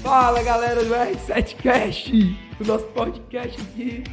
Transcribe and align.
Fala 0.00 0.40
galera 0.44 0.84
do 0.84 0.94
R7Cast, 0.94 2.36
o 2.60 2.64
nosso 2.64 2.84
podcast 2.86 3.60
aqui 3.60 4.04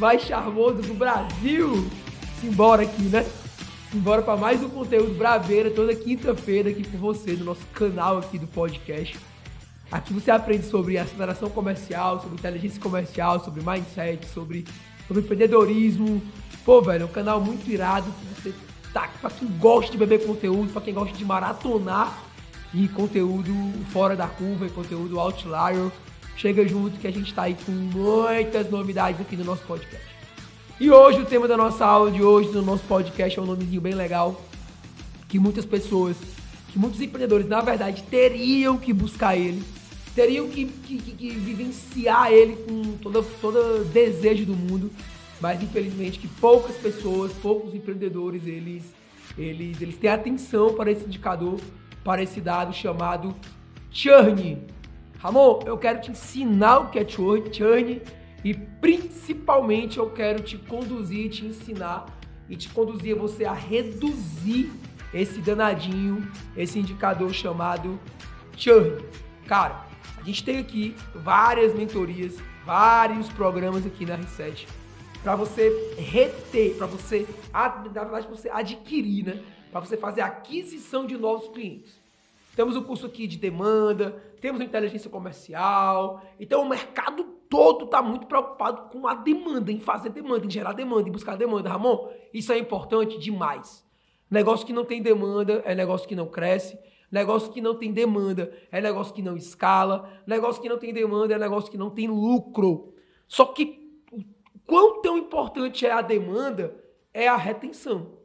mais 0.00 0.22
charmoso 0.22 0.82
do 0.82 0.94
Brasil. 0.94 1.88
Simbora 2.40 2.82
aqui, 2.82 3.02
né? 3.02 3.24
Simbora 3.92 4.22
para 4.22 4.36
mais 4.36 4.60
um 4.60 4.68
conteúdo 4.70 5.14
braveira 5.14 5.70
toda 5.70 5.94
quinta-feira 5.94 6.70
aqui 6.70 6.82
com 6.82 6.98
você 6.98 7.34
no 7.34 7.44
nosso 7.44 7.64
canal 7.66 8.18
aqui 8.18 8.40
do 8.40 8.48
podcast. 8.48 9.16
Aqui 9.92 10.12
você 10.12 10.32
aprende 10.32 10.66
sobre 10.66 10.98
aceleração 10.98 11.48
comercial, 11.48 12.20
sobre 12.20 12.38
inteligência 12.38 12.80
comercial, 12.80 13.44
sobre 13.44 13.62
mindset, 13.64 14.26
sobre, 14.26 14.64
sobre 15.06 15.22
empreendedorismo. 15.22 16.20
Pô, 16.64 16.82
velho, 16.82 17.02
é 17.02 17.04
um 17.04 17.08
canal 17.08 17.40
muito 17.40 17.70
irado 17.70 18.10
que 18.10 18.42
você 18.42 18.52
tá 18.92 19.08
para 19.20 19.30
quem 19.30 19.48
gosta 19.58 19.90
de 19.90 19.98
beber 19.98 20.26
conteúdo, 20.26 20.72
para 20.72 20.82
quem 20.82 20.94
gosta 20.94 21.16
de 21.16 21.24
maratonar 21.24 22.22
e 22.74 22.88
conteúdo 22.88 23.52
fora 23.90 24.16
da 24.16 24.26
curva, 24.26 24.66
e 24.66 24.70
conteúdo 24.70 25.18
outlier. 25.18 25.90
Chega 26.36 26.66
junto 26.66 26.98
que 26.98 27.06
a 27.06 27.10
gente 27.10 27.28
está 27.28 27.42
aí 27.42 27.56
com 27.66 27.72
muitas 27.72 28.70
novidades 28.70 29.20
aqui 29.20 29.36
no 29.36 29.44
nosso 29.44 29.62
podcast. 29.64 30.06
E 30.80 30.90
hoje 30.90 31.20
o 31.20 31.24
tema 31.24 31.46
da 31.46 31.56
nossa 31.56 31.84
aula 31.84 32.10
de 32.10 32.22
hoje, 32.22 32.50
do 32.50 32.62
nosso 32.62 32.82
podcast, 32.84 33.38
é 33.38 33.42
um 33.42 33.46
nomezinho 33.46 33.80
bem 33.80 33.94
legal, 33.94 34.40
que 35.28 35.38
muitas 35.38 35.64
pessoas, 35.64 36.16
que 36.70 36.78
muitos 36.78 37.00
empreendedores, 37.00 37.46
na 37.46 37.60
verdade, 37.60 38.02
teriam 38.04 38.76
que 38.76 38.92
buscar 38.92 39.36
ele, 39.36 39.62
teriam 40.14 40.48
que, 40.48 40.64
que, 40.66 40.96
que, 40.96 41.12
que 41.12 41.30
vivenciar 41.30 42.32
ele 42.32 42.56
com 42.56 42.96
todo, 42.96 43.24
todo 43.40 43.84
desejo 43.84 44.46
do 44.46 44.54
mundo, 44.54 44.90
mas 45.42 45.60
infelizmente 45.60 46.20
que 46.20 46.28
poucas 46.28 46.76
pessoas, 46.76 47.32
poucos 47.32 47.74
empreendedores, 47.74 48.46
eles, 48.46 48.94
eles, 49.36 49.82
eles 49.82 49.98
têm 49.98 50.08
atenção 50.08 50.72
para 50.74 50.88
esse 50.88 51.04
indicador 51.04 51.58
para 52.04 52.22
esse 52.22 52.40
dado 52.40 52.72
chamado 52.72 53.34
churn. 53.90 54.64
Ramon, 55.18 55.60
eu 55.66 55.76
quero 55.76 56.00
te 56.00 56.12
ensinar 56.12 56.78
o 56.78 56.90
que 56.90 56.98
é 56.98 57.08
churn 57.08 58.00
e 58.44 58.54
principalmente 58.54 59.98
eu 59.98 60.10
quero 60.10 60.42
te 60.42 60.56
conduzir, 60.56 61.28
te 61.28 61.44
ensinar 61.44 62.06
e 62.48 62.56
te 62.56 62.68
conduzir 62.68 63.16
você 63.16 63.44
a 63.44 63.52
reduzir 63.52 64.70
esse 65.12 65.40
danadinho, 65.40 66.30
esse 66.56 66.78
indicador 66.78 67.32
chamado 67.32 67.98
churn. 68.56 69.04
Cara, 69.46 69.86
a 70.20 70.22
gente 70.22 70.44
tem 70.44 70.58
aqui 70.58 70.94
várias 71.14 71.74
mentorias, 71.74 72.36
vários 72.64 73.28
programas 73.28 73.84
aqui 73.84 74.06
na 74.06 74.14
Reset 74.14 74.68
para 75.22 75.36
você 75.36 75.94
reter, 75.96 76.76
para 76.76 76.86
você, 76.86 77.26
na 77.52 78.02
verdade, 78.02 78.26
você 78.28 78.48
adquirir, 78.50 79.24
né? 79.24 79.42
para 79.70 79.80
você 79.80 79.96
fazer 79.96 80.20
aquisição 80.20 81.06
de 81.06 81.16
novos 81.16 81.48
clientes. 81.48 82.00
Temos 82.56 82.76
o 82.76 82.82
curso 82.82 83.06
aqui 83.06 83.26
de 83.26 83.38
demanda, 83.38 84.10
temos 84.40 84.60
inteligência 84.60 85.08
comercial. 85.08 86.22
Então 86.38 86.62
o 86.62 86.68
mercado 86.68 87.24
todo 87.48 87.86
está 87.86 88.02
muito 88.02 88.26
preocupado 88.26 88.90
com 88.90 89.06
a 89.06 89.14
demanda, 89.14 89.72
em 89.72 89.80
fazer 89.80 90.10
demanda, 90.10 90.44
em 90.44 90.50
gerar 90.50 90.72
demanda, 90.72 91.08
em 91.08 91.12
buscar 91.12 91.36
demanda. 91.36 91.70
Ramon, 91.70 92.08
isso 92.34 92.52
é 92.52 92.58
importante 92.58 93.18
demais. 93.18 93.82
Negócio 94.30 94.66
que 94.66 94.72
não 94.72 94.84
tem 94.84 95.00
demanda 95.00 95.62
é 95.64 95.74
negócio 95.74 96.06
que 96.06 96.16
não 96.16 96.26
cresce. 96.26 96.78
Negócio 97.10 97.52
que 97.52 97.60
não 97.60 97.74
tem 97.74 97.92
demanda 97.92 98.52
é 98.70 98.80
negócio 98.80 99.14
que 99.14 99.22
não 99.22 99.36
escala. 99.36 100.10
Negócio 100.26 100.60
que 100.60 100.68
não 100.68 100.78
tem 100.78 100.92
demanda 100.92 101.34
é 101.34 101.38
negócio 101.38 101.70
que 101.70 101.78
não 101.78 101.90
tem 101.90 102.08
lucro. 102.08 102.92
Só 103.28 103.46
que 103.46 103.81
quão 104.72 105.02
tão 105.02 105.18
importante 105.18 105.84
é 105.84 105.92
a 105.92 106.00
demanda 106.00 106.82
é 107.12 107.28
a 107.28 107.36
retenção. 107.36 108.20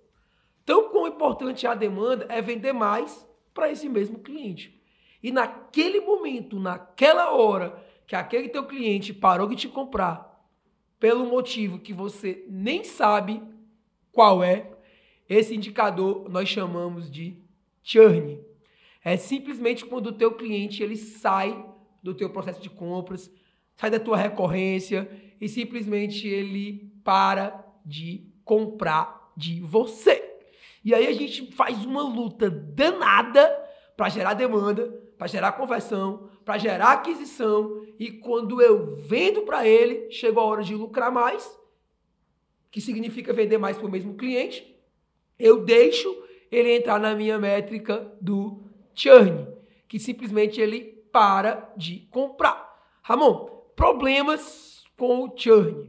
Tão 0.66 0.90
quão 0.92 1.06
importante 1.06 1.66
é 1.66 1.70
a 1.70 1.76
demanda 1.76 2.26
é 2.30 2.42
vender 2.42 2.72
mais 2.72 3.28
para 3.54 3.70
esse 3.70 3.90
mesmo 3.90 4.20
cliente. 4.20 4.82
E 5.22 5.30
naquele 5.30 6.00
momento, 6.00 6.58
naquela 6.58 7.34
hora 7.34 7.86
que 8.08 8.16
aquele 8.16 8.48
teu 8.48 8.66
cliente 8.66 9.14
parou 9.14 9.50
de 9.50 9.58
te 9.58 9.68
comprar, 9.68 10.42
pelo 10.98 11.26
motivo 11.26 11.80
que 11.80 11.92
você 11.92 12.46
nem 12.48 12.82
sabe 12.82 13.44
qual 14.14 14.42
é, 14.42 14.72
esse 15.28 15.54
indicador 15.54 16.30
nós 16.30 16.48
chamamos 16.48 17.12
de 17.12 17.44
churn. 17.84 18.40
É 19.04 19.18
simplesmente 19.18 19.84
quando 19.84 20.08
o 20.08 20.18
teu 20.18 20.32
cliente 20.32 20.82
ele 20.82 20.96
sai 20.96 21.70
do 22.02 22.16
teu 22.16 22.30
processo 22.30 22.62
de 22.62 22.70
compras, 22.70 23.30
sai 23.78 23.92
da 23.92 24.00
tua 24.00 24.18
recorrência 24.18 25.10
e 25.40 25.48
simplesmente 25.48 26.28
ele 26.28 26.92
para 27.04 27.66
de 27.86 28.28
comprar 28.44 29.32
de 29.38 29.62
você. 29.62 30.24
E 30.84 30.94
aí 30.94 31.08
a 31.08 31.14
gente 31.14 31.52
faz 31.54 31.86
uma 31.86 32.02
luta 32.02 32.50
danada 32.50 33.48
para 33.96 34.10
gerar 34.10 34.34
demanda, 34.34 34.88
para 35.18 35.28
gerar 35.28 35.52
conversão, 35.54 36.30
para 36.44 36.58
gerar 36.58 36.94
aquisição. 36.94 37.86
E 38.00 38.12
quando 38.12 38.62
eu 38.62 38.96
vendo 38.96 39.42
para 39.42 39.68
ele, 39.68 40.10
chegou 40.12 40.42
a 40.44 40.46
hora 40.46 40.64
de 40.64 40.76
lucrar 40.76 41.12
mais, 41.12 41.58
que 42.72 42.82
significa 42.82 43.34
vender 43.34 43.58
mais 43.58 43.78
para 43.78 43.88
o 43.88 43.92
mesmo 43.92 44.16
cliente, 44.16 44.76
eu 45.38 45.64
deixo 45.64 46.24
ele 46.52 46.76
entrar 46.76 47.00
na 47.00 47.14
minha 47.14 47.38
métrica 47.38 48.12
do 48.22 48.64
churn, 48.96 49.48
que 49.88 50.00
simplesmente 50.00 50.60
ele 50.60 51.04
para 51.12 51.74
de 51.76 52.08
comprar. 52.12 52.68
Ramon, 53.02 53.57
problemas 53.78 54.84
com 54.98 55.24
o 55.24 55.34
churn. 55.38 55.88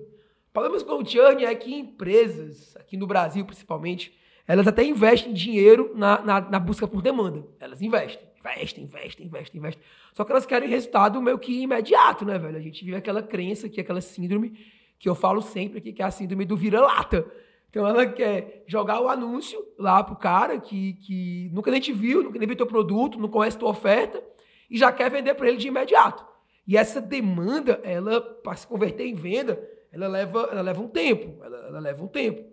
Problemas 0.52 0.82
com 0.82 1.02
o 1.02 1.06
churn 1.06 1.44
é 1.44 1.54
que 1.54 1.74
empresas, 1.74 2.76
aqui 2.76 2.96
no 2.98 3.06
Brasil 3.06 3.44
principalmente, 3.44 4.12
elas 4.46 4.68
até 4.68 4.84
investem 4.84 5.32
dinheiro 5.32 5.92
na, 5.94 6.20
na, 6.22 6.40
na, 6.42 6.58
busca 6.58 6.86
por 6.86 7.00
demanda. 7.00 7.44
Elas 7.58 7.80
investem, 7.80 8.28
investem, 8.38 8.84
investem, 8.84 9.26
investem, 9.26 9.58
investem. 9.58 9.82
Só 10.12 10.22
que 10.22 10.30
elas 10.30 10.44
querem 10.44 10.68
resultado 10.68 11.20
meio 11.22 11.38
que 11.38 11.62
imediato, 11.62 12.26
né, 12.26 12.38
velho? 12.38 12.58
A 12.58 12.60
gente 12.60 12.84
vive 12.84 12.96
aquela 12.96 13.22
crença 13.22 13.66
aqui, 13.66 13.80
aquela 13.80 14.02
síndrome 14.02 14.58
que 14.98 15.08
eu 15.08 15.14
falo 15.14 15.40
sempre 15.40 15.78
aqui, 15.78 15.92
que 15.92 16.02
é 16.02 16.04
a 16.04 16.10
síndrome 16.10 16.44
do 16.44 16.56
vira-lata. 16.56 17.26
Então 17.70 17.86
ela 17.86 18.06
quer 18.06 18.64
jogar 18.66 19.00
o 19.00 19.08
anúncio 19.08 19.58
lá 19.78 20.04
pro 20.04 20.16
cara 20.16 20.58
que, 20.60 20.94
que 20.94 21.50
nunca 21.54 21.70
nem 21.70 21.80
te 21.80 21.92
viu, 21.92 22.22
nunca 22.22 22.38
nem 22.38 22.48
viu 22.48 22.56
teu 22.56 22.66
produto, 22.66 23.18
não 23.18 23.28
conhece 23.28 23.58
tua 23.58 23.70
oferta 23.70 24.22
e 24.70 24.76
já 24.76 24.92
quer 24.92 25.10
vender 25.10 25.34
para 25.34 25.48
ele 25.48 25.56
de 25.56 25.68
imediato. 25.68 26.27
E 26.68 26.76
essa 26.76 27.00
demanda, 27.00 27.80
ela 27.82 28.20
para 28.20 28.54
se 28.54 28.66
converter 28.66 29.06
em 29.06 29.14
venda, 29.14 29.58
ela 29.90 30.06
leva, 30.06 30.50
ela 30.52 30.60
leva 30.60 30.82
um 30.82 30.88
tempo, 30.88 31.42
ela, 31.42 31.56
ela 31.66 31.80
leva 31.80 32.04
um 32.04 32.06
tempo. 32.06 32.44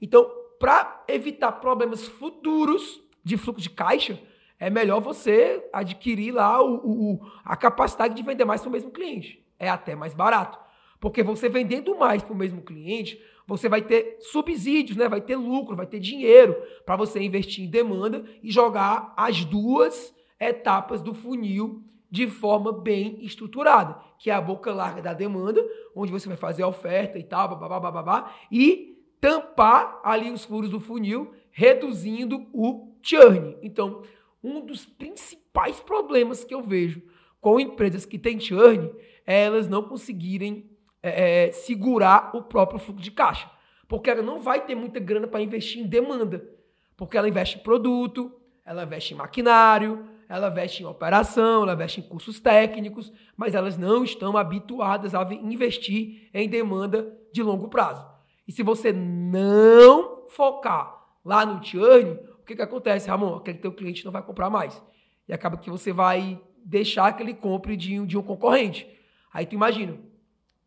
Então, 0.00 0.28
para 0.58 1.04
evitar 1.06 1.52
problemas 1.52 2.08
futuros 2.08 3.00
de 3.22 3.36
fluxo 3.36 3.62
de 3.62 3.70
caixa, 3.70 4.18
é 4.58 4.68
melhor 4.68 5.00
você 5.00 5.64
adquirir 5.72 6.32
lá 6.32 6.60
o, 6.60 6.74
o, 6.74 7.20
a 7.44 7.56
capacidade 7.56 8.14
de 8.14 8.22
vender 8.24 8.44
mais 8.44 8.60
para 8.60 8.68
o 8.68 8.72
mesmo 8.72 8.90
cliente. 8.90 9.46
É 9.60 9.68
até 9.68 9.94
mais 9.94 10.12
barato. 10.12 10.58
Porque 10.98 11.22
você 11.22 11.48
vendendo 11.48 11.96
mais 11.96 12.20
para 12.20 12.32
o 12.32 12.36
mesmo 12.36 12.62
cliente, 12.62 13.22
você 13.46 13.68
vai 13.68 13.82
ter 13.82 14.16
subsídios, 14.20 14.96
né? 14.96 15.08
vai 15.08 15.20
ter 15.20 15.36
lucro, 15.36 15.76
vai 15.76 15.86
ter 15.86 16.00
dinheiro 16.00 16.56
para 16.84 16.96
você 16.96 17.20
investir 17.20 17.64
em 17.64 17.70
demanda 17.70 18.24
e 18.42 18.50
jogar 18.50 19.14
as 19.16 19.44
duas 19.44 20.12
etapas 20.40 21.00
do 21.00 21.14
funil 21.14 21.84
de 22.12 22.28
forma 22.28 22.70
bem 22.70 23.24
estruturada, 23.24 23.98
que 24.18 24.30
é 24.30 24.34
a 24.34 24.40
boca 24.40 24.70
larga 24.70 25.00
da 25.00 25.14
demanda, 25.14 25.66
onde 25.96 26.12
você 26.12 26.28
vai 26.28 26.36
fazer 26.36 26.62
a 26.62 26.68
oferta 26.68 27.18
e 27.18 27.24
tal, 27.24 27.48
babá, 27.56 27.90
babá, 27.90 28.34
e 28.52 29.02
tampar 29.18 29.98
ali 30.04 30.30
os 30.30 30.44
furos 30.44 30.68
do 30.68 30.78
funil, 30.78 31.32
reduzindo 31.50 32.46
o 32.52 32.94
churn. 33.00 33.56
Então, 33.62 34.02
um 34.44 34.60
dos 34.60 34.84
principais 34.84 35.80
problemas 35.80 36.44
que 36.44 36.54
eu 36.54 36.62
vejo 36.62 37.00
com 37.40 37.58
empresas 37.58 38.04
que 38.04 38.18
têm 38.18 38.38
churn 38.38 38.92
é 39.26 39.44
elas 39.44 39.66
não 39.66 39.82
conseguirem 39.82 40.70
é, 41.02 41.46
é, 41.46 41.52
segurar 41.52 42.30
o 42.36 42.42
próprio 42.42 42.78
fluxo 42.78 43.02
de 43.02 43.10
caixa. 43.10 43.50
Porque 43.88 44.10
ela 44.10 44.22
não 44.22 44.38
vai 44.38 44.66
ter 44.66 44.74
muita 44.74 45.00
grana 45.00 45.26
para 45.26 45.40
investir 45.40 45.82
em 45.82 45.86
demanda. 45.86 46.46
Porque 46.94 47.16
ela 47.16 47.28
investe 47.28 47.58
em 47.58 47.62
produto, 47.62 48.30
ela 48.66 48.84
investe 48.84 49.14
em 49.14 49.16
maquinário, 49.16 50.11
ela 50.32 50.48
investe 50.48 50.82
em 50.82 50.86
operação, 50.86 51.62
ela 51.62 51.74
investe 51.74 52.00
em 52.00 52.02
cursos 52.02 52.40
técnicos, 52.40 53.12
mas 53.36 53.54
elas 53.54 53.76
não 53.76 54.02
estão 54.02 54.34
habituadas 54.34 55.14
a 55.14 55.22
investir 55.34 56.30
em 56.32 56.48
demanda 56.48 57.14
de 57.30 57.42
longo 57.42 57.68
prazo. 57.68 58.06
E 58.48 58.52
se 58.52 58.62
você 58.62 58.94
não 58.94 60.26
focar 60.28 61.06
lá 61.22 61.44
no 61.44 61.62
churn, 61.62 62.12
o 62.40 62.44
que, 62.46 62.56
que 62.56 62.62
acontece, 62.62 63.10
Ramon? 63.10 63.36
Aquele 63.36 63.58
teu 63.58 63.72
cliente 63.72 64.06
não 64.06 64.10
vai 64.10 64.22
comprar 64.22 64.48
mais. 64.48 64.82
E 65.28 65.34
acaba 65.34 65.58
que 65.58 65.68
você 65.68 65.92
vai 65.92 66.40
deixar 66.64 67.14
que 67.14 67.22
ele 67.22 67.34
compre 67.34 67.76
de 67.76 68.00
um, 68.00 68.06
de 68.06 68.16
um 68.16 68.22
concorrente. 68.22 68.88
Aí 69.34 69.44
tu 69.44 69.54
imagina, 69.54 69.98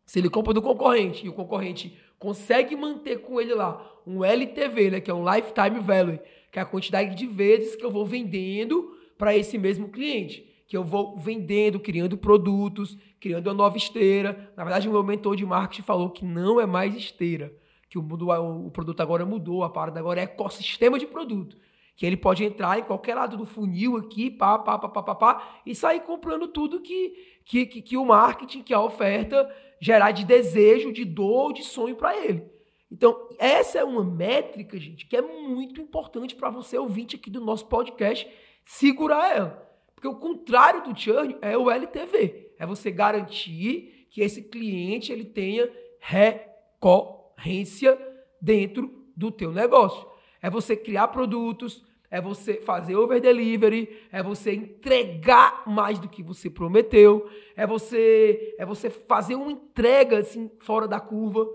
se 0.04 0.20
ele 0.20 0.30
compra 0.30 0.54
do 0.54 0.62
concorrente 0.62 1.26
e 1.26 1.28
o 1.28 1.32
concorrente 1.32 1.98
consegue 2.20 2.76
manter 2.76 3.18
com 3.18 3.40
ele 3.40 3.52
lá 3.52 3.84
um 4.06 4.24
LTV, 4.24 4.90
né, 4.92 5.00
que 5.00 5.10
é 5.10 5.14
um 5.14 5.28
Lifetime 5.28 5.80
Value, 5.80 6.20
que 6.52 6.60
é 6.60 6.62
a 6.62 6.66
quantidade 6.66 7.16
de 7.16 7.26
vezes 7.26 7.74
que 7.74 7.84
eu 7.84 7.90
vou 7.90 8.06
vendendo 8.06 8.95
para 9.18 9.36
esse 9.36 9.56
mesmo 9.58 9.88
cliente, 9.88 10.44
que 10.66 10.76
eu 10.76 10.84
vou 10.84 11.16
vendendo, 11.16 11.78
criando 11.78 12.18
produtos, 12.18 12.96
criando 13.20 13.46
uma 13.46 13.54
nova 13.54 13.76
esteira. 13.76 14.52
Na 14.56 14.64
verdade, 14.64 14.88
o 14.88 14.92
meu 14.92 15.02
mentor 15.02 15.36
de 15.36 15.46
marketing 15.46 15.82
falou 15.82 16.10
que 16.10 16.24
não 16.24 16.60
é 16.60 16.66
mais 16.66 16.94
esteira 16.94 17.52
que 17.88 17.98
o, 17.98 18.02
mundo, 18.02 18.28
o 18.28 18.70
produto 18.70 19.00
agora 19.00 19.24
mudou, 19.24 19.62
a 19.62 19.70
parada 19.70 19.98
agora 19.98 20.20
é 20.20 20.24
ecossistema 20.24 20.98
de 20.98 21.06
produto. 21.06 21.56
que 21.94 22.04
ele 22.04 22.16
pode 22.16 22.44
entrar 22.44 22.78
em 22.78 22.82
qualquer 22.82 23.14
lado 23.14 23.38
do 23.38 23.46
funil 23.46 23.96
aqui, 23.96 24.30
pá, 24.30 24.58
pá, 24.58 24.78
pá, 24.78 24.88
pá, 24.88 25.02
pá, 25.02 25.14
pá 25.14 25.60
e 25.64 25.74
sair 25.74 26.00
comprando 26.00 26.48
tudo 26.48 26.82
que, 26.82 27.14
que, 27.44 27.64
que, 27.64 27.80
que 27.80 27.96
o 27.96 28.04
marketing, 28.04 28.62
que 28.62 28.74
a 28.74 28.82
oferta 28.82 29.50
gerar 29.80 30.10
de 30.10 30.24
desejo, 30.24 30.92
de 30.92 31.06
dor, 31.06 31.54
de 31.54 31.62
sonho 31.62 31.96
para 31.96 32.14
ele. 32.16 32.44
Então, 32.90 33.28
essa 33.38 33.78
é 33.78 33.84
uma 33.84 34.04
métrica, 34.04 34.78
gente, 34.78 35.06
que 35.06 35.16
é 35.16 35.22
muito 35.22 35.80
importante 35.80 36.34
para 36.34 36.50
você 36.50 36.78
ouvinte 36.78 37.16
aqui 37.16 37.30
do 37.30 37.40
nosso 37.40 37.66
podcast 37.66 38.28
segurar 38.66 39.34
ela. 39.34 39.66
Porque 39.94 40.08
o 40.08 40.16
contrário 40.16 40.82
do 40.82 40.98
churn 40.98 41.38
é 41.40 41.56
o 41.56 41.70
LTV. 41.70 42.52
É 42.58 42.66
você 42.66 42.90
garantir 42.90 44.08
que 44.10 44.20
esse 44.20 44.42
cliente 44.42 45.10
ele 45.10 45.24
tenha 45.24 45.70
recorrência 46.00 47.98
dentro 48.40 49.06
do 49.16 49.30
teu 49.30 49.52
negócio. 49.52 50.06
É 50.42 50.50
você 50.50 50.76
criar 50.76 51.08
produtos, 51.08 51.82
é 52.10 52.20
você 52.20 52.60
fazer 52.60 52.94
over 52.96 53.20
delivery, 53.20 54.06
é 54.12 54.22
você 54.22 54.52
entregar 54.52 55.62
mais 55.66 55.98
do 55.98 56.08
que 56.08 56.22
você 56.22 56.50
prometeu, 56.50 57.28
é 57.56 57.66
você 57.66 58.54
é 58.58 58.64
você 58.64 58.90
fazer 58.90 59.34
uma 59.34 59.50
entrega 59.50 60.18
assim 60.18 60.50
fora 60.60 60.86
da 60.86 61.00
curva, 61.00 61.46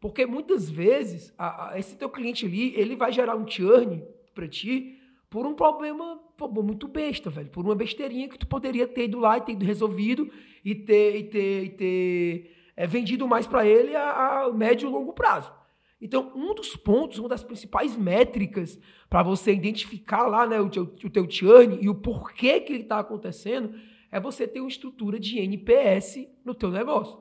porque 0.00 0.24
muitas 0.24 0.70
vezes 0.70 1.34
a, 1.36 1.72
a, 1.72 1.78
esse 1.78 1.96
teu 1.96 2.08
cliente 2.08 2.46
ali, 2.46 2.74
ele 2.76 2.96
vai 2.96 3.12
gerar 3.12 3.36
um 3.36 3.46
churn 3.46 4.02
para 4.34 4.48
ti 4.48 4.98
por 5.28 5.46
um 5.46 5.54
problema 5.54 6.18
pô, 6.48 6.62
muito 6.62 6.88
besta, 6.88 7.28
velho, 7.28 7.50
por 7.50 7.64
uma 7.64 7.74
besteirinha 7.74 8.28
que 8.28 8.38
tu 8.38 8.46
poderia 8.46 8.86
ter 8.86 9.04
ido 9.04 9.18
lá 9.18 9.36
e 9.36 9.40
ter 9.42 9.52
ido 9.52 9.64
resolvido 9.64 10.30
e 10.64 10.74
ter 10.74 11.16
e 11.16 11.24
ter, 11.24 11.64
e 11.64 11.68
ter 11.70 12.56
é, 12.76 12.86
vendido 12.86 13.26
mais 13.28 13.46
para 13.46 13.66
ele 13.66 13.94
a, 13.94 14.44
a 14.44 14.52
médio 14.52 14.88
e 14.88 14.92
longo 14.92 15.12
prazo. 15.12 15.52
Então, 16.00 16.32
um 16.34 16.54
dos 16.54 16.74
pontos, 16.76 17.18
uma 17.18 17.28
das 17.28 17.42
principais 17.42 17.94
métricas 17.94 18.78
para 19.10 19.22
você 19.22 19.52
identificar 19.52 20.26
lá 20.26 20.46
né, 20.46 20.58
o, 20.58 20.70
teu, 20.70 20.84
o 20.84 21.10
teu 21.10 21.30
churn 21.30 21.78
e 21.82 21.90
o 21.90 21.94
porquê 21.94 22.60
que 22.60 22.72
ele 22.72 22.84
está 22.84 23.00
acontecendo 23.00 23.74
é 24.10 24.18
você 24.18 24.48
ter 24.48 24.60
uma 24.60 24.68
estrutura 24.68 25.20
de 25.20 25.38
NPS 25.38 26.26
no 26.42 26.54
teu 26.54 26.70
negócio, 26.70 27.18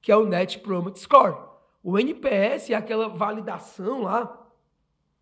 que 0.00 0.10
é 0.10 0.16
o 0.16 0.24
Net 0.24 0.60
Promoter 0.60 1.00
Score. 1.00 1.36
O 1.82 1.98
NPS 1.98 2.70
é 2.70 2.74
aquela 2.74 3.08
validação 3.08 4.02
lá, 4.02 4.50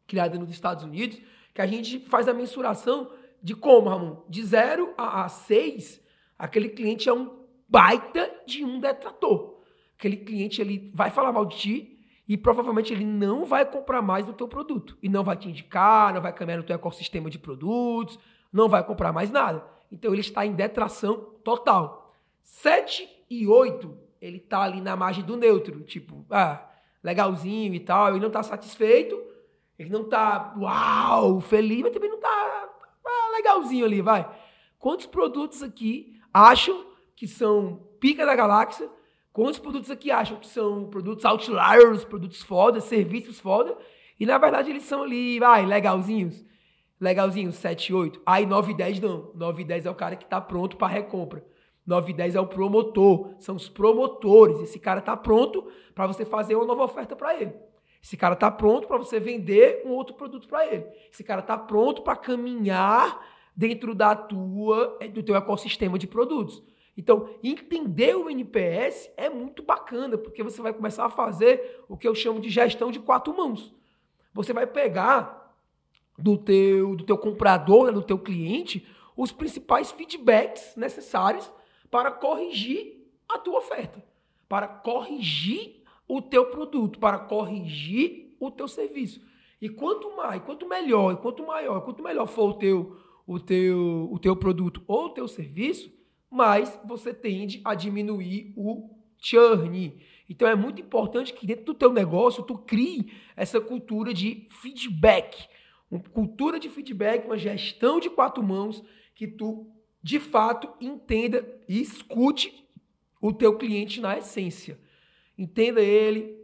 criada 0.07 0.39
nos 0.39 0.51
Estados 0.51 0.85
Unidos, 0.85 1.21
que 1.53 1.61
a 1.61 1.67
gente 1.67 1.99
faz 2.09 2.29
a 2.29 2.33
mensuração 2.33 3.11
de 3.43 3.55
como, 3.55 3.89
Ramon? 3.89 4.23
De 4.29 4.43
0 4.43 4.95
a 4.97 5.29
6, 5.29 6.01
aquele 6.39 6.69
cliente 6.69 7.09
é 7.09 7.13
um 7.13 7.41
baita 7.69 8.31
de 8.47 8.65
um 8.65 8.81
detrator. 8.81 9.61
Aquele 9.99 10.17
cliente 10.17 10.61
ele 10.61 10.91
vai 10.95 11.11
falar 11.11 11.33
mal 11.33 11.47
de 11.47 11.57
ti, 11.57 12.01
e 12.31 12.37
provavelmente 12.37 12.93
ele 12.93 13.05
não 13.05 13.45
vai 13.45 13.65
comprar 13.65 14.01
mais 14.01 14.25
do 14.25 14.33
teu 14.33 14.47
produto. 14.47 14.97
E 15.03 15.09
não 15.09 15.25
vai 15.25 15.37
te 15.37 15.49
indicar, 15.49 16.15
não 16.15 16.21
vai 16.21 16.33
caminhar 16.33 16.59
no 16.59 16.65
teu 16.65 16.77
ecossistema 16.77 17.29
de 17.29 17.41
produtos, 17.41 18.21
não 18.53 18.69
vai 18.69 18.85
comprar 18.85 19.13
mais 19.13 19.33
nada. 19.33 19.65
Então 19.91 20.13
ele 20.13 20.21
está 20.21 20.47
em 20.47 20.53
detração 20.53 21.17
total. 21.43 22.15
7 22.41 23.09
e 23.29 23.49
8, 23.49 23.99
ele 24.21 24.37
está 24.37 24.63
ali 24.63 24.81
na 24.81 24.95
margem 24.95 25.25
do 25.25 25.37
neutro. 25.37 25.81
Tipo, 25.83 26.25
ah, 26.31 26.71
legalzinho 27.03 27.75
e 27.75 27.81
tal. 27.81 28.11
Ele 28.11 28.21
não 28.21 28.29
está 28.29 28.45
satisfeito, 28.45 29.21
ele 29.77 29.91
não 29.91 30.03
está, 30.03 30.55
uau, 30.57 31.41
feliz, 31.41 31.83
mas 31.83 31.91
também 31.91 32.11
não 32.11 32.17
está 32.19 32.71
legalzinho 33.33 33.85
ali, 33.85 34.01
vai. 34.01 34.29
Quantos 34.79 35.07
produtos 35.07 35.63
aqui 35.63 36.19
acham 36.33 36.87
que 37.17 37.27
são 37.27 37.89
pica 38.01 38.25
da 38.25 38.35
galáxia 38.35 38.89
Quantos 39.33 39.61
produtos 39.61 39.91
aqui 39.91 40.11
acham 40.11 40.39
que 40.39 40.47
são 40.49 40.87
produtos 40.87 41.25
outliers, 41.25 42.05
produtos 42.05 42.43
foda, 42.43 42.81
serviços 42.81 43.39
foda, 43.39 43.77
e 44.19 44.27
na 44.27 44.37
verdade 44.39 44.71
eles 44.71 44.83
são 44.83 45.05
ali, 45.05 45.39
vai, 45.39 45.65
legalzinhos. 45.65 46.45
Legalzinhos, 47.01 47.55
7, 47.55 47.95
8. 47.95 48.21
Aí 48.27 48.45
9 48.45 48.73
e 48.73 48.77
10 48.77 49.01
não. 49.01 49.31
9 49.35 49.63
e 49.63 49.65
10 49.65 49.87
é 49.87 49.91
o 49.91 49.95
cara 49.95 50.17
que 50.17 50.27
tá 50.27 50.41
pronto 50.41 50.77
para 50.77 50.93
recompra. 50.93 51.45
9 51.87 52.11
e 52.11 52.15
10 52.15 52.35
é 52.35 52.41
o 52.41 52.47
promotor, 52.47 53.35
são 53.39 53.57
os 53.57 53.69
promotores. 53.69 54.61
Esse 54.61 54.79
cara 54.79 55.01
tá 55.01 55.17
pronto 55.17 55.67
para 55.95 56.07
você 56.07 56.25
fazer 56.25 56.57
uma 56.57 56.67
nova 56.67 56.85
oferta 56.85 57.17
para 57.17 57.35
ele. 57.41 57.55
Esse 58.03 58.17
cara 58.17 58.35
tá 58.35 58.51
pronto 58.51 58.89
para 58.89 58.97
você 58.97 59.21
vender 59.21 59.83
um 59.85 59.91
outro 59.91 60.15
produto 60.15 60.49
para 60.49 60.67
ele. 60.67 60.87
Esse 61.13 61.23
cara 61.23 61.43
tá 61.43 61.57
pronto 61.57 62.03
para 62.03 62.17
caminhar 62.17 63.25
dentro 63.55 63.95
da 63.95 64.17
tua 64.17 64.99
do 65.13 65.23
teu 65.23 65.37
ecossistema 65.37 65.99
de 65.99 66.07
produtos. 66.07 66.63
Então, 66.97 67.31
entender 67.43 68.15
o 68.17 68.29
NPS 68.29 69.11
é 69.17 69.31
muito 69.31 69.63
bacana, 69.63 70.19
porque 70.19 70.43
você 70.43 70.61
vai 70.61 70.73
começar 70.73 71.05
a 71.07 71.11
fazer 71.11 71.83
o 71.89 71.97
que 71.97 72.07
eu 72.07 72.15
chamo 72.15 72.41
de 72.41 72.51
gestão 72.51 72.91
de 72.91 72.99
quatro 72.99 73.35
mãos. 73.35 73.75
Você 74.35 74.53
vai 74.53 74.67
pegar 74.67 75.55
do 76.19 76.37
teu, 76.37 76.95
do 76.97 77.05
teu 77.05 77.17
comprador, 77.17 77.87
né, 77.87 77.93
do 77.93 78.03
teu 78.03 78.19
cliente, 78.19 78.87
os 79.17 79.33
principais 79.33 79.91
feedbacks 79.91 80.75
necessários 80.77 81.51
para 81.91 82.11
corrigir 82.11 83.07
a 83.29 83.39
tua 83.39 83.59
oferta, 83.59 84.05
para 84.49 84.69
corrigir 84.69 85.80
o 86.11 86.21
teu 86.21 86.47
produto, 86.47 86.99
para 86.99 87.21
corrigir 87.21 88.35
o 88.41 88.51
teu 88.51 88.67
serviço. 88.67 89.25
E 89.63 89.69
quanto 89.69 90.17
mais, 90.17 90.43
quanto 90.43 90.69
melhor, 90.69 91.17
quanto 91.19 91.47
maior, 91.47 91.83
quanto 91.83 92.03
melhor 92.03 92.27
for 92.27 92.51
o 92.51 92.55
teu, 92.55 92.97
o 93.25 93.39
teu, 93.39 94.09
o 94.11 94.19
teu 94.19 94.35
produto 94.35 94.83
ou 94.89 95.05
o 95.05 95.11
teu 95.11 95.29
serviço, 95.29 95.89
mais 96.29 96.77
você 96.85 97.15
tende 97.15 97.61
a 97.65 97.77
diminuir 97.77 98.53
o 98.57 98.91
churn. 99.19 99.95
Então 100.29 100.49
é 100.49 100.57
muito 100.57 100.83
importante 100.83 101.33
que 101.33 101.47
dentro 101.47 101.67
do 101.67 101.75
teu 101.75 101.93
negócio 101.93 102.43
tu 102.43 102.59
crie 102.59 103.13
essa 103.37 103.61
cultura 103.61 104.13
de 104.13 104.49
feedback, 104.51 105.47
uma 105.89 106.01
cultura 106.01 106.59
de 106.59 106.69
feedback, 106.69 107.25
uma 107.25 107.39
gestão 107.39 108.01
de 108.01 108.11
quatro 108.11 108.43
mãos 108.43 108.83
que 109.15 109.29
tu 109.29 109.71
de 110.03 110.19
fato 110.19 110.69
entenda 110.81 111.47
e 111.69 111.81
escute 111.81 112.67
o 113.21 113.33
teu 113.33 113.57
cliente 113.57 114.01
na 114.01 114.19
essência. 114.19 114.77
Entenda 115.41 115.81
ele, 115.81 116.39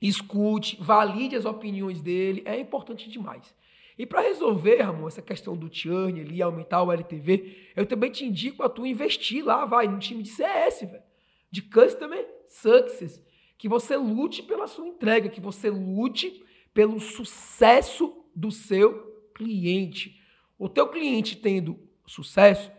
escute, 0.00 0.76
valide 0.80 1.36
as 1.36 1.44
opiniões 1.44 2.02
dele, 2.02 2.42
é 2.44 2.58
importante 2.58 3.08
demais. 3.08 3.54
E 3.96 4.04
para 4.04 4.20
resolver, 4.20 4.82
Ramon, 4.82 5.06
essa 5.06 5.22
questão 5.22 5.56
do 5.56 5.72
churn 5.72 6.20
ali, 6.20 6.42
aumentar 6.42 6.82
o 6.82 6.90
LTV, 6.90 7.70
eu 7.76 7.86
também 7.86 8.10
te 8.10 8.24
indico 8.24 8.64
a 8.64 8.68
tu 8.68 8.84
investir 8.84 9.44
lá, 9.44 9.64
vai, 9.64 9.86
no 9.86 10.00
time 10.00 10.24
de 10.24 10.30
CS, 10.30 10.80
velho. 10.80 11.04
De 11.52 11.62
Customer 11.62 12.26
Success. 12.48 13.22
Que 13.56 13.68
você 13.68 13.96
lute 13.96 14.42
pela 14.42 14.66
sua 14.66 14.88
entrega, 14.88 15.28
que 15.28 15.40
você 15.40 15.70
lute 15.70 16.42
pelo 16.74 16.98
sucesso 16.98 18.12
do 18.34 18.50
seu 18.50 19.30
cliente. 19.36 20.20
O 20.58 20.68
teu 20.68 20.88
cliente 20.88 21.36
tendo 21.36 21.78
sucesso, 22.08 22.72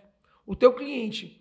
o 0.46 0.58
teu 0.58 0.74
cliente 0.74 1.40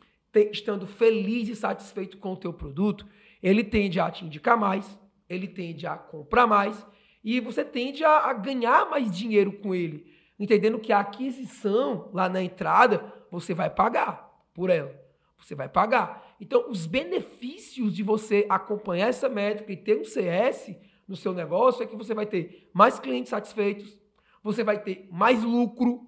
estando 0.52 0.86
feliz 0.86 1.48
e 1.48 1.56
satisfeito 1.56 2.18
com 2.18 2.34
o 2.34 2.36
teu 2.36 2.52
produto, 2.52 3.04
ele 3.42 3.64
tende 3.64 3.98
a 3.98 4.10
te 4.10 4.24
indicar 4.24 4.56
mais, 4.56 4.98
ele 5.28 5.48
tende 5.48 5.86
a 5.86 5.96
comprar 5.96 6.46
mais 6.46 6.86
e 7.24 7.40
você 7.40 7.64
tende 7.64 8.04
a, 8.04 8.30
a 8.30 8.32
ganhar 8.32 8.88
mais 8.88 9.10
dinheiro 9.10 9.52
com 9.52 9.74
ele, 9.74 10.06
entendendo 10.38 10.78
que 10.78 10.92
a 10.92 11.00
aquisição 11.00 12.10
lá 12.12 12.28
na 12.28 12.42
entrada 12.42 13.12
você 13.30 13.54
vai 13.54 13.70
pagar 13.70 14.30
por 14.54 14.70
ela. 14.70 15.00
Você 15.38 15.54
vai 15.54 15.68
pagar. 15.68 16.36
Então, 16.40 16.70
os 16.70 16.86
benefícios 16.86 17.94
de 17.94 18.02
você 18.02 18.46
acompanhar 18.48 19.08
essa 19.08 19.28
métrica 19.28 19.72
e 19.72 19.76
ter 19.76 19.98
um 19.98 20.04
CS 20.04 20.76
no 21.06 21.16
seu 21.16 21.32
negócio 21.32 21.82
é 21.82 21.86
que 21.86 21.96
você 21.96 22.14
vai 22.14 22.26
ter 22.26 22.70
mais 22.72 22.98
clientes 22.98 23.30
satisfeitos, 23.30 23.98
você 24.42 24.62
vai 24.62 24.80
ter 24.80 25.08
mais 25.10 25.42
lucro, 25.42 26.06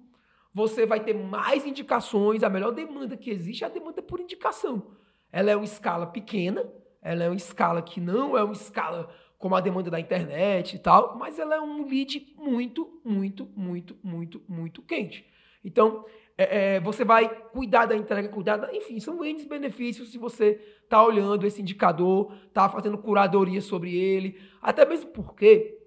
você 0.53 0.85
vai 0.85 1.01
ter 1.01 1.13
mais 1.13 1.65
indicações. 1.65 2.43
A 2.43 2.49
melhor 2.49 2.71
demanda 2.71 3.17
que 3.17 3.29
existe 3.29 3.63
é 3.63 3.67
a 3.67 3.69
demanda 3.69 4.01
por 4.01 4.19
indicação. 4.19 4.91
Ela 5.31 5.51
é 5.51 5.55
uma 5.55 5.65
escala 5.65 6.07
pequena, 6.07 6.65
ela 7.05 7.23
é 7.23 7.29
uma 7.29 7.35
escala 7.35 7.83
que 7.83 8.01
não 8.01 8.35
é 8.35 8.43
uma 8.43 8.53
escala 8.53 9.07
como 9.37 9.55
a 9.55 9.61
demanda 9.61 9.91
da 9.91 9.99
internet 9.99 10.75
e 10.75 10.79
tal, 10.79 11.15
mas 11.19 11.37
ela 11.37 11.55
é 11.55 11.61
um 11.61 11.87
lead 11.87 12.33
muito, 12.35 12.99
muito, 13.05 13.47
muito, 13.55 13.95
muito, 14.03 14.41
muito 14.47 14.81
quente. 14.81 15.23
Então, 15.63 16.03
é, 16.35 16.77
é, 16.77 16.79
você 16.79 17.05
vai 17.05 17.29
cuidar 17.29 17.85
da 17.85 17.95
entrega, 17.95 18.27
cuidar 18.27 18.57
da. 18.57 18.75
Enfim, 18.75 18.99
são 18.99 19.23
N 19.23 19.45
benefícios 19.45 20.11
se 20.11 20.17
você 20.17 20.59
está 20.83 21.03
olhando 21.03 21.45
esse 21.45 21.61
indicador, 21.61 22.33
está 22.47 22.67
fazendo 22.67 22.97
curadoria 22.97 23.61
sobre 23.61 23.95
ele. 23.95 24.41
Até 24.59 24.83
mesmo 24.83 25.11
porque, 25.11 25.77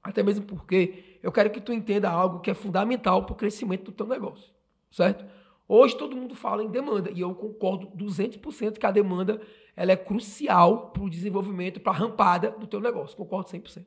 até 0.00 0.22
mesmo 0.22 0.46
porque 0.46 1.18
eu 1.24 1.32
quero 1.32 1.50
que 1.50 1.60
tu 1.60 1.72
entenda 1.72 2.08
algo 2.08 2.38
que 2.38 2.52
é 2.52 2.54
fundamental 2.54 3.24
para 3.24 3.32
o 3.32 3.36
crescimento 3.36 3.86
do 3.86 3.92
teu 3.92 4.06
negócio, 4.06 4.52
certo? 4.92 5.24
Hoje 5.74 5.96
todo 5.96 6.14
mundo 6.14 6.34
fala 6.34 6.62
em 6.62 6.68
demanda 6.68 7.10
e 7.10 7.22
eu 7.22 7.34
concordo 7.34 7.86
200% 7.96 8.76
que 8.76 8.84
a 8.84 8.90
demanda 8.90 9.40
ela 9.74 9.90
é 9.90 9.96
crucial 9.96 10.90
para 10.90 11.02
o 11.02 11.08
desenvolvimento, 11.08 11.80
para 11.80 11.92
a 11.92 11.96
rampada 11.96 12.50
do 12.50 12.66
teu 12.66 12.78
negócio. 12.78 13.16
Concordo 13.16 13.48
100%. 13.48 13.86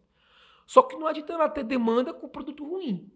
Só 0.65 0.81
que 0.81 0.97
não 0.97 1.05
adianta 1.05 1.33
ela 1.33 1.47
ter 1.47 1.63
demanda 1.63 2.11
com 2.11 2.27
produto 2.27 2.67
ruim. 2.67 3.11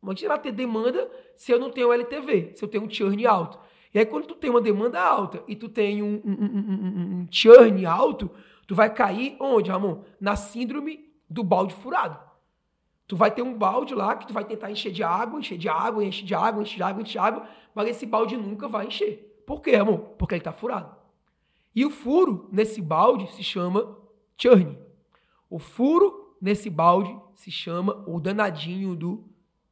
Não 0.00 0.12
adianta 0.12 0.38
ter 0.38 0.52
demanda 0.52 1.10
se 1.34 1.50
eu 1.50 1.58
não 1.58 1.72
tenho 1.72 1.92
LTV, 1.92 2.52
se 2.54 2.64
eu 2.64 2.68
tenho 2.68 2.84
um 2.84 2.88
churn 2.88 3.26
alto. 3.26 3.58
E 3.92 3.98
aí 3.98 4.06
quando 4.06 4.26
tu 4.26 4.36
tem 4.36 4.50
uma 4.50 4.60
demanda 4.60 5.00
alta 5.00 5.42
e 5.48 5.56
tu 5.56 5.68
tem 5.68 6.00
um, 6.00 6.22
um, 6.24 6.30
um, 6.30 7.22
um 7.22 7.26
churn 7.28 7.84
alto, 7.84 8.30
tu 8.68 8.76
vai 8.76 8.94
cair 8.94 9.36
onde, 9.40 9.68
Ramon? 9.68 10.04
Na 10.20 10.36
síndrome 10.36 11.12
do 11.28 11.42
balde 11.42 11.74
furado. 11.74 12.20
Tu 13.12 13.16
vai 13.16 13.30
ter 13.30 13.42
um 13.42 13.52
balde 13.52 13.94
lá 13.94 14.16
que 14.16 14.26
tu 14.26 14.32
vai 14.32 14.42
tentar 14.42 14.70
encher 14.70 14.90
de 14.90 15.02
água, 15.02 15.38
encher 15.38 15.58
de 15.58 15.68
água, 15.68 16.02
encher 16.02 16.24
de 16.24 16.34
água, 16.34 16.62
encher 16.62 16.76
de 16.76 16.82
água, 16.82 17.02
encher 17.02 17.12
de 17.12 17.18
água, 17.18 17.48
mas 17.74 17.88
esse 17.88 18.06
balde 18.06 18.38
nunca 18.38 18.66
vai 18.66 18.86
encher. 18.86 19.42
Por 19.46 19.60
quê, 19.60 19.74
amor? 19.74 19.98
Porque 20.16 20.34
ele 20.34 20.40
tá 20.40 20.50
furado. 20.50 20.96
E 21.76 21.84
o 21.84 21.90
furo 21.90 22.48
nesse 22.50 22.80
balde 22.80 23.30
se 23.32 23.44
chama 23.44 23.98
churn. 24.40 24.78
O 25.50 25.58
furo 25.58 26.38
nesse 26.40 26.70
balde 26.70 27.14
se 27.34 27.50
chama 27.50 28.02
o 28.06 28.18
danadinho 28.18 28.96
do 28.96 29.22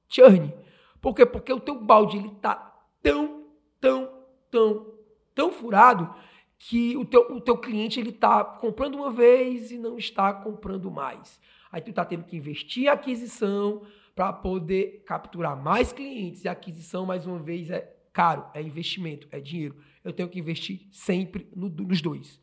churn. 0.07 0.53
Por 1.01 1.15
quê? 1.15 1.25
Porque 1.25 1.51
o 1.51 1.61
teu 1.61 1.81
balde 1.81 2.19
ele 2.19 2.33
tá 2.43 2.79
tão, 3.03 3.47
tão, 3.81 4.11
tão, 4.51 4.87
tão 5.35 5.51
furado 5.51 6.15
que 6.59 6.95
o 6.95 7.07
teu, 7.07 7.23
o 7.35 7.41
teu 7.41 7.57
cliente 7.57 7.99
ele 7.99 8.13
tá 8.13 8.45
comprando 8.45 8.97
uma 8.97 9.11
vez 9.11 9.71
e 9.71 9.79
não 9.79 9.97
está 9.97 10.31
comprando 10.31 10.91
mais. 10.91 11.41
Aí 11.73 11.81
tu 11.81 11.93
tá 11.93 12.05
tendo 12.05 12.25
que 12.25 12.37
investir 12.37 12.85
em 12.85 12.89
aquisição 12.89 13.83
para 14.15 14.33
poder 14.33 15.03
capturar 15.07 15.57
mais 15.57 15.93
clientes. 15.93 16.45
E 16.45 16.49
aquisição, 16.49 17.07
mais 17.07 17.27
uma 17.27 17.39
vez, 17.39 17.71
é 17.71 17.97
caro, 18.13 18.45
é 18.55 18.61
investimento, 18.61 19.29
é 19.31 19.41
dinheiro. 19.41 19.77
Eu 20.05 20.13
tenho 20.13 20.29
que 20.29 20.39
investir 20.39 20.89
sempre 20.91 21.49
no, 21.55 21.69
nos 21.69 22.03
dois. 22.03 22.41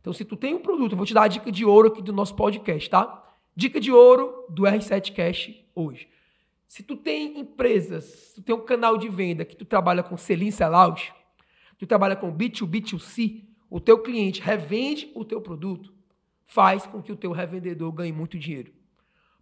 Então, 0.00 0.12
se 0.12 0.24
tu 0.24 0.36
tem 0.36 0.54
um 0.54 0.60
produto, 0.60 0.92
eu 0.92 0.96
vou 0.96 1.06
te 1.06 1.12
dar 1.12 1.24
a 1.24 1.28
dica 1.28 1.52
de 1.52 1.64
ouro 1.64 1.88
aqui 1.88 2.00
do 2.00 2.12
nosso 2.12 2.34
podcast, 2.34 2.88
tá? 2.88 3.36
Dica 3.54 3.80
de 3.80 3.92
ouro 3.92 4.46
do 4.48 4.62
R7 4.62 5.12
Cash 5.12 5.52
hoje. 5.74 6.08
Se 6.66 6.82
tu 6.82 6.96
tem 6.96 7.38
empresas, 7.38 8.04
se 8.04 8.34
tu 8.36 8.42
tem 8.42 8.54
um 8.54 8.64
canal 8.64 8.96
de 8.96 9.08
venda 9.08 9.44
que 9.44 9.56
tu 9.56 9.64
trabalha 9.64 10.02
com 10.02 10.16
selim 10.16 10.50
sellout, 10.50 11.12
tu 11.78 11.86
trabalha 11.86 12.16
com 12.16 12.32
B2B, 12.32 12.80
B2C, 12.82 13.44
o 13.68 13.80
teu 13.80 13.98
cliente 13.98 14.40
revende 14.40 15.10
o 15.14 15.24
teu 15.24 15.40
produto, 15.40 15.92
faz 16.50 16.84
com 16.84 17.00
que 17.00 17.12
o 17.12 17.16
teu 17.16 17.30
revendedor 17.30 17.92
ganhe 17.92 18.12
muito 18.12 18.38
dinheiro. 18.38 18.72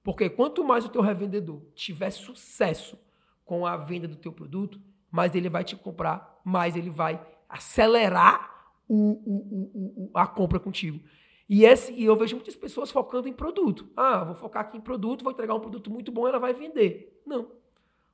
Porque 0.04 0.28
quanto 0.28 0.62
mais 0.62 0.84
o 0.84 0.90
teu 0.90 1.00
revendedor 1.00 1.62
tiver 1.74 2.10
sucesso 2.10 2.98
com 3.44 3.66
a 3.66 3.76
venda 3.76 4.06
do 4.06 4.16
teu 4.16 4.30
produto, 4.30 4.80
mais 5.10 5.34
ele 5.34 5.48
vai 5.48 5.64
te 5.64 5.74
comprar, 5.74 6.40
mais 6.44 6.76
ele 6.76 6.90
vai 6.90 7.20
acelerar 7.48 8.72
o, 8.86 9.12
o, 9.24 10.04
o, 10.04 10.10
a 10.12 10.26
compra 10.26 10.60
contigo. 10.60 11.00
E, 11.48 11.64
esse, 11.64 11.92
e 11.94 12.04
eu 12.04 12.14
vejo 12.14 12.36
muitas 12.36 12.54
pessoas 12.54 12.90
focando 12.90 13.26
em 13.26 13.32
produto. 13.32 13.88
Ah, 13.96 14.22
vou 14.24 14.34
focar 14.34 14.62
aqui 14.62 14.76
em 14.76 14.80
produto, 14.82 15.24
vou 15.24 15.32
entregar 15.32 15.54
um 15.54 15.60
produto 15.60 15.90
muito 15.90 16.12
bom, 16.12 16.28
ela 16.28 16.38
vai 16.38 16.52
vender. 16.52 17.22
Não. 17.26 17.50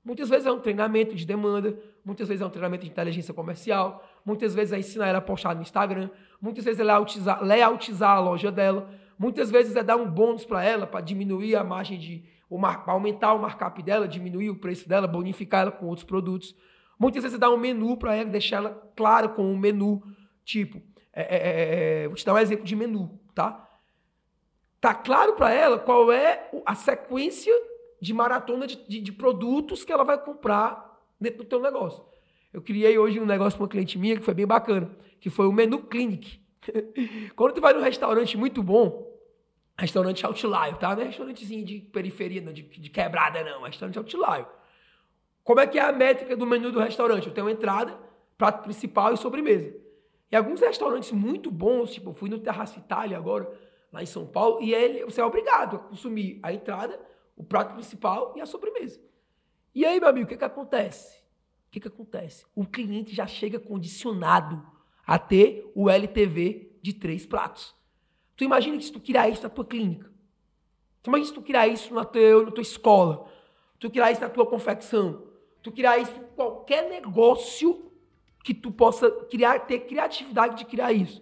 Muitas 0.04 0.28
vezes 0.28 0.46
é 0.46 0.52
um 0.52 0.60
treinamento 0.60 1.16
de 1.16 1.26
demanda, 1.26 1.76
muitas 2.04 2.28
vezes 2.28 2.42
é 2.42 2.46
um 2.46 2.50
treinamento 2.50 2.84
de 2.84 2.90
inteligência 2.90 3.34
comercial, 3.34 4.04
muitas 4.24 4.54
vezes 4.54 4.72
é 4.72 4.78
ensinar 4.78 5.08
ela 5.08 5.18
a 5.18 5.22
postar 5.22 5.54
no 5.54 5.62
Instagram, 5.62 6.10
muitas 6.40 6.64
vezes 6.64 6.80
é 6.80 6.84
layoutizar, 6.84 7.42
layoutizar 7.42 8.16
a 8.16 8.20
loja 8.20 8.50
dela, 8.50 8.88
muitas 9.18 9.50
vezes 9.50 9.76
é 9.76 9.82
dar 9.82 9.96
um 9.96 10.08
bônus 10.08 10.44
para 10.44 10.64
ela 10.64 10.86
para 10.86 11.00
diminuir 11.00 11.56
a 11.56 11.64
margem 11.64 11.98
de. 11.98 12.24
aumentar 12.86 13.34
o 13.34 13.38
markup 13.38 13.82
dela, 13.82 14.08
diminuir 14.08 14.50
o 14.50 14.56
preço 14.56 14.88
dela, 14.88 15.06
bonificar 15.06 15.62
ela 15.62 15.72
com 15.72 15.86
outros 15.86 16.06
produtos. 16.06 16.54
Muitas 16.98 17.22
vezes 17.22 17.36
é 17.36 17.38
dar 17.38 17.50
um 17.50 17.56
menu 17.56 17.96
para 17.96 18.14
ela, 18.14 18.30
deixar 18.30 18.56
ela 18.56 18.92
clara 18.96 19.28
com 19.28 19.44
um 19.44 19.58
menu. 19.58 20.02
Tipo, 20.44 20.80
é, 21.12 21.22
é, 21.22 21.36
é, 21.36 22.02
é, 22.04 22.08
vou 22.08 22.16
te 22.16 22.24
dar 22.24 22.34
um 22.34 22.38
exemplo 22.38 22.64
de 22.64 22.74
menu, 22.74 23.20
tá? 23.34 23.68
Tá 24.80 24.92
claro 24.92 25.34
para 25.34 25.52
ela 25.52 25.78
qual 25.78 26.12
é 26.12 26.50
a 26.66 26.74
sequência 26.74 27.54
de 28.00 28.12
maratona 28.12 28.66
de, 28.66 28.76
de, 28.86 29.00
de, 29.00 29.12
produtos 29.12 29.82
que 29.82 29.90
ela 29.90 30.04
vai 30.04 30.22
comprar 30.22 31.00
dentro 31.18 31.38
do 31.38 31.48
teu 31.48 31.58
negócio. 31.60 32.04
Eu 32.54 32.62
criei 32.62 32.96
hoje 32.96 33.18
um 33.18 33.26
negócio 33.26 33.56
para 33.56 33.64
uma 33.64 33.68
cliente 33.68 33.98
minha 33.98 34.16
que 34.16 34.22
foi 34.22 34.32
bem 34.32 34.46
bacana, 34.46 34.88
que 35.18 35.28
foi 35.28 35.48
o 35.48 35.52
Menu 35.52 35.80
Clinic. 35.82 36.40
Quando 37.34 37.52
tu 37.52 37.60
vai 37.60 37.74
num 37.74 37.82
restaurante 37.82 38.36
muito 38.36 38.62
bom, 38.62 39.12
restaurante 39.76 40.24
outlier, 40.24 40.76
tá? 40.78 40.94
Não 40.94 41.02
é 41.02 41.06
restaurantezinho 41.06 41.64
de 41.64 41.80
periferia, 41.80 42.40
não, 42.40 42.52
de, 42.52 42.62
de 42.62 42.90
quebrada, 42.90 43.42
não. 43.42 43.62
Restaurante 43.62 43.98
outlier. 43.98 44.46
Como 45.42 45.58
é 45.58 45.66
que 45.66 45.80
é 45.80 45.82
a 45.82 45.90
métrica 45.90 46.36
do 46.36 46.46
menu 46.46 46.70
do 46.70 46.78
restaurante? 46.78 47.26
Eu 47.26 47.34
tenho 47.34 47.50
entrada, 47.50 47.98
prato 48.38 48.62
principal 48.62 49.12
e 49.12 49.16
sobremesa. 49.16 49.74
E 50.30 50.36
alguns 50.36 50.60
restaurantes 50.60 51.10
muito 51.10 51.50
bons, 51.50 51.92
tipo, 51.92 52.10
eu 52.10 52.14
fui 52.14 52.30
no 52.30 52.38
Terraço 52.38 52.78
Itália 52.78 53.18
agora, 53.18 53.52
lá 53.92 54.00
em 54.00 54.06
São 54.06 54.28
Paulo, 54.28 54.62
e 54.62 54.72
ele, 54.72 55.04
você 55.04 55.20
é 55.20 55.24
obrigado 55.24 55.74
a 55.74 55.78
consumir 55.80 56.38
a 56.40 56.52
entrada, 56.52 57.00
o 57.36 57.42
prato 57.42 57.74
principal 57.74 58.32
e 58.36 58.40
a 58.40 58.46
sobremesa. 58.46 59.00
E 59.74 59.84
aí, 59.84 59.98
meu 59.98 60.08
amigo, 60.08 60.26
o 60.26 60.28
que, 60.28 60.36
que 60.36 60.44
acontece? 60.44 61.23
Que, 61.74 61.80
que 61.80 61.88
acontece? 61.88 62.46
O 62.54 62.64
cliente 62.64 63.12
já 63.12 63.26
chega 63.26 63.58
condicionado 63.58 64.64
a 65.04 65.18
ter 65.18 65.68
o 65.74 65.90
LTV 65.90 66.78
de 66.80 66.92
três 66.92 67.26
pratos. 67.26 67.74
Tu 68.36 68.44
imagina 68.44 68.78
que 68.78 68.84
se 68.84 68.92
tu 68.92 69.00
criar 69.00 69.28
isso 69.28 69.42
na 69.42 69.48
tua 69.48 69.64
clínica, 69.64 70.08
tu 71.02 71.10
imagina 71.10 71.26
se 71.26 71.34
tu 71.34 71.42
criar 71.42 71.66
isso 71.66 71.92
na 71.92 72.04
tua, 72.04 72.44
na 72.44 72.50
tua 72.52 72.62
escola, 72.62 73.28
tu 73.80 73.90
criar 73.90 74.12
isso 74.12 74.20
na 74.20 74.28
tua 74.28 74.46
confecção, 74.46 75.26
tu 75.64 75.72
criar 75.72 75.98
isso 75.98 76.12
em 76.12 76.36
qualquer 76.36 76.88
negócio 76.88 77.90
que 78.44 78.54
tu 78.54 78.70
possa 78.70 79.10
criar, 79.28 79.66
ter 79.66 79.80
criatividade 79.80 80.58
de 80.58 80.66
criar 80.66 80.92
isso. 80.92 81.20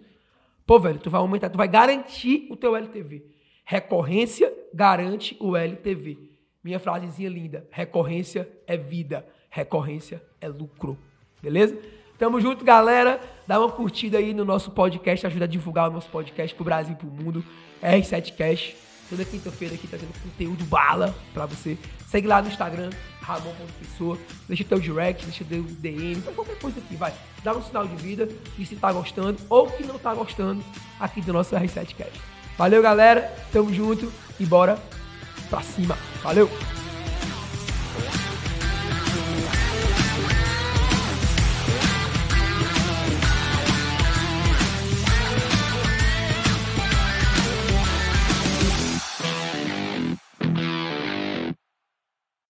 Pô, 0.67 0.77
velho, 0.77 0.99
tu 0.99 1.09
vai 1.09 1.19
aumentar, 1.19 1.49
tu 1.49 1.57
vai 1.57 1.67
garantir 1.67 2.47
o 2.51 2.55
teu 2.55 2.75
LTV. 2.75 3.25
Recorrência 3.65 4.53
garante 4.71 5.35
o 5.39 5.57
LTV. 5.57 6.29
Minha 6.63 6.79
frasezinha 6.79 7.29
linda. 7.29 7.67
Recorrência 7.71 8.47
é 8.67 8.77
vida. 8.77 9.27
Recorrência 9.53 10.19
é 10.41 10.47
lucro. 10.47 10.97
Beleza? 11.39 11.77
Tamo 12.17 12.41
junto, 12.41 12.65
galera. 12.65 13.21
Dá 13.45 13.59
uma 13.59 13.69
curtida 13.69 14.17
aí 14.17 14.33
no 14.33 14.43
nosso 14.43 14.71
podcast. 14.71 15.27
Ajuda 15.27 15.45
a 15.45 15.47
divulgar 15.47 15.91
o 15.91 15.93
nosso 15.93 16.09
podcast 16.09 16.55
pro 16.55 16.65
Brasil 16.65 16.93
e 16.93 16.95
pro 16.95 17.05
mundo. 17.05 17.45
R7 17.79 18.35
Cash. 18.35 18.73
Toda 19.07 19.23
quinta-feira 19.23 19.75
aqui 19.75 19.87
tá 19.87 19.95
tendo 19.95 20.11
conteúdo 20.23 20.65
bala 20.65 21.13
pra 21.35 21.45
você. 21.45 21.77
Segue 22.07 22.25
lá 22.25 22.41
no 22.41 22.47
Instagram, 22.47 22.89
Ramon.pessoa. 23.21 24.17
Deixa 24.47 24.63
teu 24.63 24.79
direct, 24.79 25.23
deixa 25.23 25.45
teu 25.45 25.61
DM, 25.61 26.15
faz 26.15 26.35
qualquer 26.35 26.57
coisa 26.57 26.79
aqui, 26.79 26.95
vai. 26.95 27.13
Dá 27.43 27.53
um 27.53 27.61
sinal 27.61 27.85
de 27.85 27.95
vida 27.97 28.27
e 28.57 28.65
se 28.65 28.75
tá 28.75 28.91
gostando 28.91 29.37
ou 29.49 29.69
que 29.69 29.83
não 29.83 29.99
tá 29.99 30.15
gostando 30.15 30.63
aqui 30.99 31.21
do 31.21 31.31
nosso 31.31 31.55
R7 31.55 31.95
Cash. 31.95 32.19
Valeu, 32.57 32.81
galera. 32.81 33.31
Tamo 33.51 33.71
junto 33.71 34.11
e 34.39 34.47
bora 34.47 34.79
pra 35.47 35.61
cima. 35.61 35.95
Valeu! 36.23 36.49